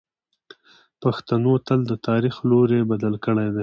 پښتنو 1.01 1.53
تل 1.67 1.79
د 1.91 1.93
تاریخ 2.07 2.35
لوری 2.49 2.79
بدل 2.91 3.13
کړی 3.25 3.47
دی. 3.55 3.59